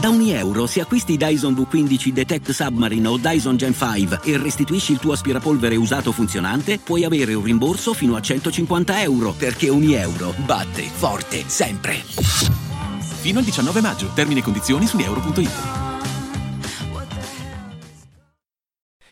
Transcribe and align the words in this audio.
Da 0.00 0.10
ogni 0.10 0.30
euro, 0.30 0.66
se 0.66 0.80
acquisti 0.80 1.16
Dyson 1.16 1.54
V15 1.54 2.10
Detect 2.10 2.50
Submarine 2.52 3.08
o 3.08 3.16
Dyson 3.16 3.56
Gen 3.56 3.74
5 3.74 4.20
e 4.22 4.38
restituisci 4.38 4.92
il 4.92 5.00
tuo 5.00 5.10
aspirapolvere 5.10 5.74
usato 5.74 6.12
funzionante, 6.12 6.78
puoi 6.78 7.02
avere 7.02 7.34
un 7.34 7.42
rimborso 7.42 7.92
fino 7.94 8.14
a 8.14 8.20
150 8.20 9.02
euro, 9.02 9.32
perché 9.32 9.68
ogni 9.70 9.94
euro 9.94 10.32
batte 10.44 10.82
forte 10.82 11.42
sempre. 11.48 11.94
Fino 11.94 13.40
al 13.40 13.44
19 13.44 13.80
maggio. 13.80 14.12
Termini 14.14 14.38
e 14.38 14.42
condizioni 14.44 14.86
su 14.86 14.98
euro.it. 14.98 15.50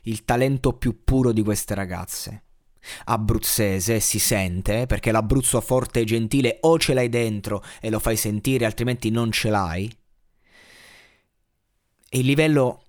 Il 0.03 0.25
talento 0.25 0.73
più 0.75 1.03
puro 1.03 1.33
di 1.33 1.43
queste 1.43 1.75
ragazze. 1.75 2.45
Abruzzese 3.06 3.98
si 3.98 4.21
sente, 4.21 4.87
perché 4.87 5.11
l'Abruzzo 5.11 5.61
forte 5.61 5.98
e 5.98 6.05
gentile 6.05 6.59
o 6.61 6.78
ce 6.78 6.95
l'hai 6.95 7.09
dentro 7.09 7.65
e 7.81 7.91
lo 7.91 7.98
fai 7.98 8.17
sentire, 8.17 8.67
altrimenti 8.67 9.11
non 9.11 9.33
ce 9.33 9.50
l'hai 9.50 9.93
il 12.11 12.25
livello 12.25 12.83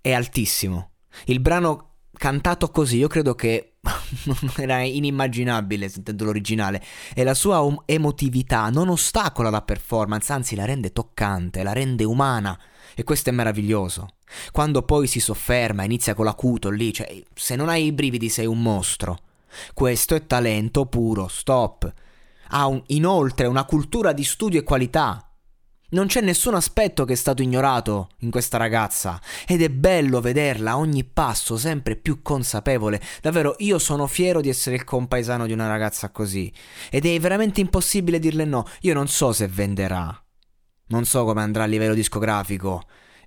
è 0.00 0.12
altissimo. 0.12 0.92
Il 1.26 1.40
brano 1.40 1.90
cantato 2.12 2.70
così, 2.70 2.98
io 2.98 3.08
credo 3.08 3.34
che 3.34 3.74
era 4.56 4.80
inimmaginabile 4.82 5.88
sentendo 5.88 6.24
l'originale 6.24 6.82
e 7.14 7.24
la 7.24 7.34
sua 7.34 7.66
emotività 7.84 8.68
non 8.70 8.88
ostacola 8.88 9.50
la 9.50 9.62
performance, 9.62 10.32
anzi 10.32 10.54
la 10.54 10.64
rende 10.64 10.92
toccante, 10.92 11.62
la 11.62 11.72
rende 11.72 12.04
umana 12.04 12.58
e 12.94 13.04
questo 13.04 13.30
è 13.30 13.32
meraviglioso. 13.32 14.16
Quando 14.50 14.82
poi 14.82 15.06
si 15.06 15.20
sofferma, 15.20 15.84
inizia 15.84 16.14
con 16.14 16.24
l'acuto 16.24 16.70
lì, 16.70 16.92
cioè 16.92 17.22
se 17.34 17.56
non 17.56 17.68
hai 17.68 17.86
i 17.86 17.92
brividi 17.92 18.28
sei 18.28 18.46
un 18.46 18.62
mostro. 18.62 19.18
Questo 19.74 20.14
è 20.14 20.26
talento 20.26 20.86
puro, 20.86 21.28
stop. 21.28 21.92
Ha 22.54 22.66
un, 22.66 22.82
inoltre 22.86 23.46
una 23.46 23.64
cultura 23.64 24.12
di 24.12 24.24
studio 24.24 24.60
e 24.60 24.62
qualità 24.62 25.31
non 25.92 26.06
c'è 26.06 26.20
nessun 26.20 26.54
aspetto 26.54 27.04
che 27.04 27.14
è 27.14 27.16
stato 27.16 27.42
ignorato 27.42 28.10
in 28.18 28.30
questa 28.30 28.56
ragazza 28.56 29.20
ed 29.46 29.62
è 29.62 29.68
bello 29.68 30.20
vederla 30.20 30.72
a 30.72 30.78
ogni 30.78 31.04
passo 31.04 31.56
sempre 31.56 31.96
più 31.96 32.22
consapevole. 32.22 33.00
Davvero 33.20 33.54
io 33.58 33.78
sono 33.78 34.06
fiero 34.06 34.40
di 34.40 34.48
essere 34.48 34.76
il 34.76 34.84
compaesano 34.84 35.46
di 35.46 35.52
una 35.52 35.68
ragazza 35.68 36.10
così 36.10 36.52
ed 36.90 37.06
è 37.06 37.18
veramente 37.20 37.60
impossibile 37.60 38.18
dirle 38.18 38.44
no. 38.44 38.66
Io 38.80 38.94
non 38.94 39.08
so 39.08 39.32
se 39.32 39.46
venderà. 39.48 40.16
Non 40.88 41.04
so 41.04 41.24
come 41.24 41.42
andrà 41.42 41.64
a 41.64 41.66
livello 41.66 41.94
discografico. 41.94 42.82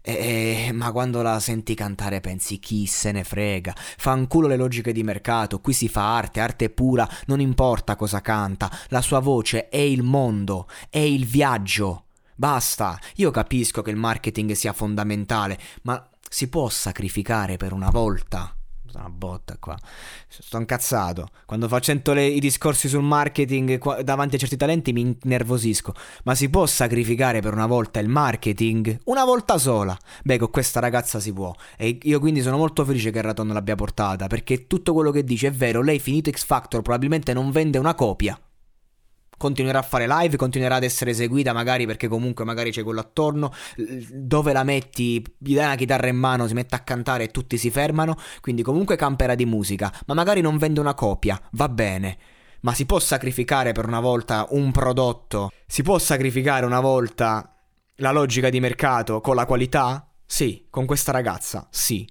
Eh, 0.07 0.69
ma 0.72 0.91
quando 0.91 1.23
la 1.23 1.39
senti 1.39 1.73
cantare 1.73 2.19
pensi 2.19 2.59
chi 2.59 2.85
se 2.85 3.12
ne 3.12 3.23
frega, 3.23 3.73
fanculo 3.75 4.47
le 4.47 4.56
logiche 4.56 4.94
di 4.94 5.01
mercato, 5.01 5.59
qui 5.59 5.73
si 5.73 5.88
fa 5.88 6.16
arte, 6.16 6.41
arte 6.41 6.69
pura, 6.69 7.09
non 7.25 7.39
importa 7.39 7.95
cosa 7.95 8.22
canta, 8.22 8.69
la 8.89 9.01
sua 9.01 9.18
voce 9.18 9.68
è 9.68 9.78
il 9.78 10.03
mondo, 10.03 10.68
è 10.91 11.00
il 11.00 11.25
viaggio. 11.25 12.06
Basta, 12.35 13.00
io 13.16 13.31
capisco 13.31 13.81
che 13.81 13.91
il 13.91 13.96
marketing 13.96 14.51
sia 14.51 14.73
fondamentale, 14.73 15.57
ma 15.84 16.09
si 16.29 16.50
può 16.50 16.68
sacrificare 16.69 17.56
per 17.56 17.72
una 17.72 17.90
volta? 17.90 18.53
Una 18.94 19.09
botta 19.09 19.57
qua. 19.59 19.78
Sto 20.28 20.57
incazzato. 20.57 21.28
Quando 21.45 21.68
faccio 21.68 21.94
le, 22.13 22.25
i 22.25 22.40
discorsi 22.40 22.88
sul 22.88 23.03
marketing 23.03 23.78
qua, 23.78 24.01
davanti 24.01 24.35
a 24.35 24.38
certi 24.38 24.56
talenti 24.56 24.94
mi 24.94 25.18
innervosisco. 25.22 25.94
Ma 26.24 26.34
si 26.34 26.50
può 26.50 26.66
sacrificare 26.66 27.41
per 27.41 27.53
una 27.53 27.68
volta 27.68 28.00
il 28.00 28.07
marketing? 28.07 29.00
Una 29.06 29.25
volta 29.25 29.57
sola. 29.57 29.97
Beh, 30.24 30.38
con 30.38 30.50
questa 30.50 30.79
ragazza 30.79 31.19
si 31.19 31.34
può. 31.34 31.53
E 31.78 31.97
io 32.03 32.19
quindi 32.19 32.41
sono 32.41 32.57
molto 32.57 32.85
felice 32.85 33.12
che 33.12 33.18
il 33.18 33.25
Raton 33.25 33.50
l'abbia 33.50 33.75
portata. 33.75 34.28
Perché 34.28 34.66
tutto 34.66 34.94
quello 34.94 35.12
che 35.12 35.25
dice 35.25 35.47
è 35.47 35.51
vero. 35.51 35.81
Lei 35.81 36.00
finito 36.00 36.31
X 36.31 36.45
Factor 36.45 36.81
probabilmente 36.81 37.34
non 37.34 37.51
vende 37.51 37.78
una 37.78 37.95
copia 37.95 38.40
continuerà 39.38 39.79
a 39.79 39.84
fare 39.84 40.07
live, 40.07 40.38
continuerà 40.38 40.75
ad 40.75 40.84
essere 40.84 41.12
eseguita 41.12 41.53
magari 41.53 41.85
perché 41.85 42.07
comunque 42.07 42.46
magari 42.46 42.72
c'è 42.72 42.84
quello 42.84 43.00
attorno, 43.00 43.51
dove 44.12 44.53
la 44.53 44.63
metti, 44.63 45.23
gli 45.38 45.56
dai 45.56 45.66
una 45.66 45.75
chitarra 45.75 46.07
in 46.07 46.18
mano, 46.18 46.47
si 46.47 46.53
mette 46.53 46.75
a 46.75 46.79
cantare 46.79 47.25
e 47.25 47.28
tutti 47.31 47.57
si 47.57 47.69
fermano, 47.69 48.18
quindi 48.41 48.63
comunque 48.63 48.95
camperà 48.95 49.35
di 49.35 49.45
musica, 49.45 49.94
ma 50.07 50.13
magari 50.13 50.41
non 50.41 50.57
vende 50.57 50.79
una 50.79 50.94
copia, 50.94 51.40
va 51.51 51.69
bene. 51.69 52.18
Ma 52.62 52.74
si 52.74 52.88
può 52.88 53.00
sacrificare 53.00 53.74
per 53.74 53.85
una 53.85 54.00
volta 54.00 54.47
un 54.50 54.72
prodotto? 54.72 55.51
Si 55.68 55.84
può 55.84 56.00
sacrificare 56.00 56.66
una 56.66 56.79
volta 56.79 57.56
la 57.97 58.12
logica 58.12 58.50
di 58.50 58.59
mercato 58.59 59.22
con 59.22 59.35
la 59.35 59.45
qualità? 59.45 60.09
Sì, 60.25 60.66
con 60.72 60.88
questa 60.88 61.12
ragazza, 61.12 61.68
sì. 61.69 62.03